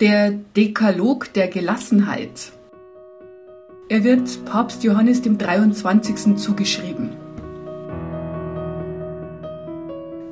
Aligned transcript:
Der 0.00 0.30
Dekalog 0.30 1.30
der 1.34 1.48
Gelassenheit. 1.48 2.52
Er 3.90 4.02
wird 4.02 4.46
Papst 4.46 4.82
Johannes 4.82 5.20
dem 5.20 5.36
23. 5.36 6.38
zugeschrieben. 6.38 7.10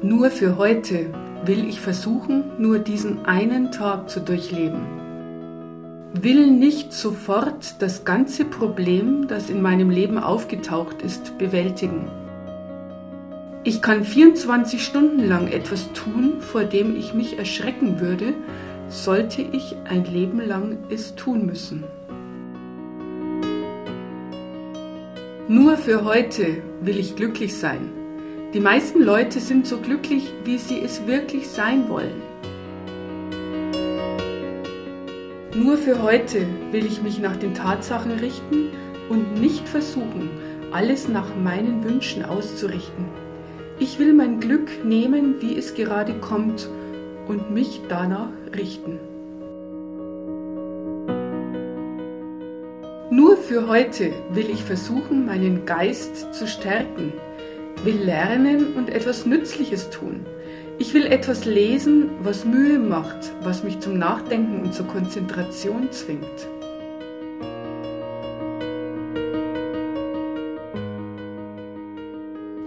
Nur 0.00 0.30
für 0.30 0.56
heute 0.56 1.12
will 1.44 1.68
ich 1.68 1.82
versuchen, 1.82 2.44
nur 2.58 2.78
diesen 2.78 3.26
einen 3.26 3.70
Tag 3.70 4.08
zu 4.08 4.20
durchleben. 4.20 4.80
Will 6.14 6.50
nicht 6.50 6.94
sofort 6.94 7.82
das 7.82 8.06
ganze 8.06 8.46
Problem, 8.46 9.28
das 9.28 9.50
in 9.50 9.60
meinem 9.60 9.90
Leben 9.90 10.16
aufgetaucht 10.16 11.02
ist, 11.02 11.36
bewältigen. 11.36 12.10
Ich 13.64 13.82
kann 13.82 14.02
24 14.02 14.82
Stunden 14.82 15.28
lang 15.28 15.48
etwas 15.48 15.92
tun, 15.92 16.40
vor 16.40 16.64
dem 16.64 16.96
ich 16.96 17.12
mich 17.12 17.38
erschrecken 17.38 18.00
würde, 18.00 18.32
sollte 18.88 19.42
ich 19.42 19.76
ein 19.84 20.04
Leben 20.04 20.40
lang 20.40 20.78
es 20.88 21.14
tun 21.14 21.46
müssen. 21.46 21.84
Nur 25.46 25.76
für 25.76 26.04
heute 26.04 26.62
will 26.80 26.98
ich 26.98 27.16
glücklich 27.16 27.56
sein. 27.56 27.90
Die 28.54 28.60
meisten 28.60 29.02
Leute 29.02 29.40
sind 29.40 29.66
so 29.66 29.78
glücklich, 29.78 30.32
wie 30.44 30.58
sie 30.58 30.80
es 30.80 31.06
wirklich 31.06 31.48
sein 31.48 31.88
wollen. 31.88 32.22
Nur 35.54 35.76
für 35.76 36.02
heute 36.02 36.46
will 36.70 36.86
ich 36.86 37.02
mich 37.02 37.18
nach 37.18 37.36
den 37.36 37.54
Tatsachen 37.54 38.12
richten 38.12 38.68
und 39.08 39.40
nicht 39.40 39.68
versuchen, 39.68 40.30
alles 40.72 41.08
nach 41.08 41.34
meinen 41.34 41.82
Wünschen 41.84 42.24
auszurichten. 42.24 43.06
Ich 43.78 43.98
will 43.98 44.12
mein 44.12 44.40
Glück 44.40 44.84
nehmen, 44.84 45.40
wie 45.40 45.56
es 45.56 45.74
gerade 45.74 46.14
kommt 46.14 46.68
und 47.28 47.50
mich 47.50 47.82
danach 47.88 48.32
richten. 48.56 48.98
Nur 53.10 53.36
für 53.36 53.68
heute 53.68 54.12
will 54.30 54.50
ich 54.50 54.64
versuchen, 54.64 55.26
meinen 55.26 55.66
Geist 55.66 56.34
zu 56.34 56.46
stärken, 56.46 57.12
will 57.84 57.96
lernen 57.96 58.74
und 58.74 58.90
etwas 58.90 59.26
Nützliches 59.26 59.90
tun. 59.90 60.26
Ich 60.78 60.94
will 60.94 61.06
etwas 61.06 61.44
lesen, 61.44 62.10
was 62.22 62.44
Mühe 62.44 62.78
macht, 62.78 63.32
was 63.42 63.64
mich 63.64 63.80
zum 63.80 63.98
Nachdenken 63.98 64.62
und 64.62 64.74
zur 64.74 64.86
Konzentration 64.86 65.90
zwingt. 65.90 66.48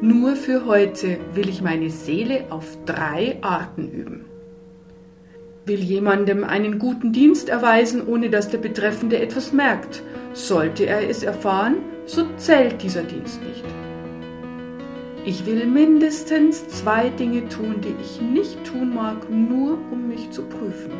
Nur 0.00 0.36
für 0.36 0.66
heute 0.66 1.18
will 1.32 1.48
ich 1.48 1.62
meine 1.62 1.90
Seele 1.90 2.44
auf 2.50 2.78
drei 2.84 3.38
Arten 3.40 3.90
üben 3.90 4.35
will 5.66 5.80
jemandem 5.80 6.44
einen 6.44 6.78
guten 6.78 7.12
Dienst 7.12 7.48
erweisen, 7.48 8.06
ohne 8.06 8.30
dass 8.30 8.48
der 8.48 8.58
Betreffende 8.58 9.18
etwas 9.20 9.52
merkt. 9.52 10.02
Sollte 10.32 10.86
er 10.86 11.10
es 11.10 11.24
erfahren, 11.24 11.78
so 12.06 12.24
zählt 12.36 12.82
dieser 12.82 13.02
Dienst 13.02 13.40
nicht. 13.42 13.64
Ich 15.24 15.44
will 15.44 15.66
mindestens 15.66 16.68
zwei 16.68 17.08
Dinge 17.08 17.48
tun, 17.48 17.80
die 17.80 17.96
ich 18.00 18.20
nicht 18.20 18.62
tun 18.64 18.94
mag, 18.94 19.28
nur 19.28 19.76
um 19.90 20.06
mich 20.06 20.30
zu 20.30 20.42
prüfen. 20.42 20.92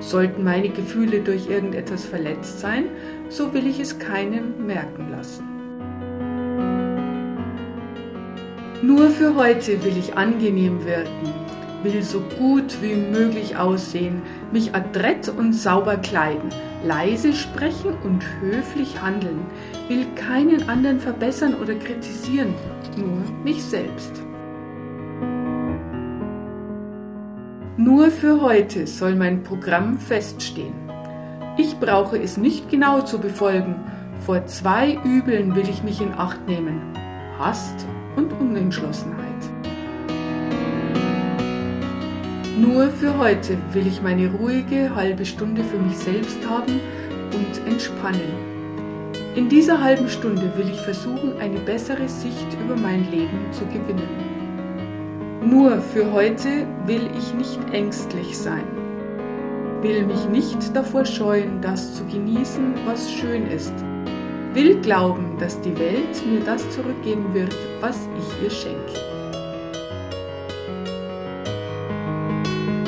Sollten 0.00 0.44
meine 0.44 0.68
Gefühle 0.68 1.20
durch 1.20 1.48
irgendetwas 1.48 2.04
verletzt 2.04 2.60
sein, 2.60 2.84
so 3.30 3.54
will 3.54 3.66
ich 3.66 3.80
es 3.80 3.98
keinem 3.98 4.66
merken 4.66 5.10
lassen. 5.10 5.44
Nur 8.82 9.08
für 9.08 9.34
heute 9.34 9.82
will 9.82 9.96
ich 9.96 10.14
angenehm 10.18 10.84
wirken, 10.84 11.32
will 11.92 12.02
so 12.02 12.20
gut 12.38 12.82
wie 12.82 12.94
möglich 12.94 13.56
aussehen, 13.56 14.22
mich 14.52 14.74
adrett 14.74 15.28
und 15.28 15.52
sauber 15.52 15.96
kleiden, 15.96 16.50
leise 16.84 17.32
sprechen 17.32 17.94
und 18.04 18.24
höflich 18.40 19.00
handeln, 19.00 19.46
will 19.88 20.06
keinen 20.14 20.68
anderen 20.68 21.00
verbessern 21.00 21.54
oder 21.54 21.74
kritisieren, 21.74 22.54
nur 22.96 23.22
mich 23.44 23.62
selbst. 23.62 24.22
Nur 27.76 28.10
für 28.10 28.40
heute 28.40 28.86
soll 28.86 29.14
mein 29.14 29.42
Programm 29.42 29.98
feststehen. 29.98 30.74
Ich 31.58 31.78
brauche 31.78 32.18
es 32.18 32.36
nicht 32.36 32.68
genau 32.68 33.02
zu 33.02 33.18
befolgen. 33.18 33.76
Vor 34.20 34.44
zwei 34.46 34.98
Übeln 35.04 35.54
will 35.54 35.68
ich 35.68 35.82
mich 35.82 36.00
in 36.00 36.12
Acht 36.14 36.46
nehmen. 36.48 36.80
Hast 37.38 37.86
und 38.16 38.32
Unentschlossenheit. 38.32 39.55
Nur 42.58 42.88
für 42.88 43.18
heute 43.18 43.58
will 43.74 43.86
ich 43.86 44.00
meine 44.00 44.32
ruhige 44.32 44.94
halbe 44.94 45.26
Stunde 45.26 45.62
für 45.62 45.76
mich 45.76 45.98
selbst 45.98 46.38
haben 46.48 46.80
und 47.34 47.70
entspannen. 47.70 48.32
In 49.34 49.50
dieser 49.50 49.78
halben 49.78 50.08
Stunde 50.08 50.50
will 50.56 50.70
ich 50.70 50.80
versuchen, 50.80 51.38
eine 51.38 51.58
bessere 51.58 52.08
Sicht 52.08 52.46
über 52.64 52.74
mein 52.74 53.10
Leben 53.10 53.52
zu 53.52 53.66
gewinnen. 53.66 54.08
Nur 55.44 55.82
für 55.82 56.10
heute 56.12 56.66
will 56.86 57.10
ich 57.18 57.34
nicht 57.34 57.60
ängstlich 57.74 58.38
sein, 58.38 58.64
will 59.82 60.06
mich 60.06 60.26
nicht 60.30 60.74
davor 60.74 61.04
scheuen, 61.04 61.60
das 61.60 61.94
zu 61.94 62.06
genießen, 62.06 62.72
was 62.86 63.12
schön 63.12 63.48
ist, 63.48 63.74
will 64.54 64.80
glauben, 64.80 65.36
dass 65.38 65.60
die 65.60 65.78
Welt 65.78 66.26
mir 66.26 66.40
das 66.40 66.68
zurückgeben 66.70 67.34
wird, 67.34 67.54
was 67.82 67.98
ich 68.18 68.44
ihr 68.44 68.50
schenke. 68.50 69.15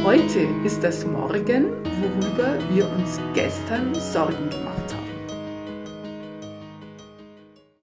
Heute 0.09 0.49
ist 0.65 0.83
das 0.83 1.05
Morgen, 1.05 1.67
worüber 2.01 2.57
wir 2.73 2.91
uns 2.93 3.21
gestern 3.35 3.95
Sorgen 3.95 4.49
gemacht 4.49 4.95
haben. 4.95 5.08